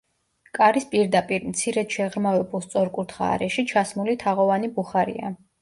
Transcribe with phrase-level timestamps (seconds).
[0.59, 5.35] კარის პირდაპირ, მცირედ შეღრმავებულ სწორკუთხა არეში ჩასმული თაღოვანი ბუხარია.